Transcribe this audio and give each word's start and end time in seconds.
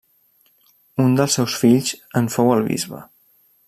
Un 1.03 1.13
dels 1.19 1.37
seus 1.39 1.59
fills 1.65 1.93
en 2.23 2.35
fou 2.39 2.53
el 2.57 2.69
bisbe. 2.73 3.05